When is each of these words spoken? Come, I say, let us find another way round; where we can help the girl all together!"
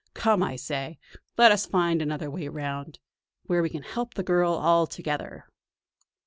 Come, 0.15 0.41
I 0.41 0.55
say, 0.55 0.97
let 1.37 1.51
us 1.51 1.67
find 1.67 2.01
another 2.01 2.31
way 2.31 2.47
round; 2.47 2.97
where 3.43 3.61
we 3.61 3.69
can 3.69 3.83
help 3.83 4.15
the 4.15 4.23
girl 4.23 4.53
all 4.53 4.87
together!" 4.87 5.45